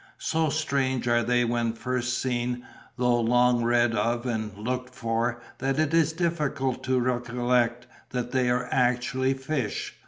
So 0.17 0.49
strange 0.49 1.07
are 1.07 1.21
they 1.21 1.45
when 1.45 1.73
first 1.73 2.17
seen, 2.17 2.65
though 2.97 3.21
long 3.21 3.61
read 3.63 3.93
of 3.93 4.25
and 4.25 4.51
looked 4.57 4.95
for, 4.95 5.39
that 5.59 5.77
it 5.77 5.93
is 5.93 6.11
difficult 6.11 6.83
to 6.85 6.99
recollect 6.99 7.85
that 8.09 8.31
they 8.31 8.49
are 8.49 8.67
actually 8.71 9.35
fish. 9.35 9.93